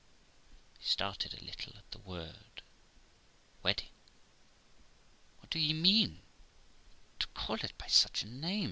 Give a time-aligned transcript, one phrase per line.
[0.79, 2.63] I started a little at the word
[3.61, 3.91] wedding.
[5.41, 6.23] 'What do ye mean,
[7.19, 8.59] to call it by such a name?'